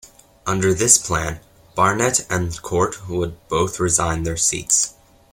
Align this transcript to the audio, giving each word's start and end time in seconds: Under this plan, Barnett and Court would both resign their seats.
Under 0.47 0.73
this 0.73 0.97
plan, 0.97 1.41
Barnett 1.75 2.25
and 2.27 2.59
Court 2.63 3.07
would 3.07 3.37
both 3.49 3.79
resign 3.79 4.23
their 4.23 4.35
seats. 4.35 4.95